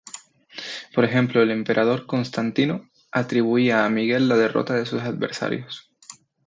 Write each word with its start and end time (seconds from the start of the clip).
Por 0.95 1.05
ejemplo, 1.05 1.43
el 1.43 1.51
emperador 1.51 2.07
Constantino 2.07 2.89
atribuía 3.11 3.85
a 3.85 3.89
Miguel 3.91 4.29
la 4.29 4.35
derrota 4.35 4.73
de 4.73 4.87
sus 4.87 5.03
adversarios. 5.03 5.91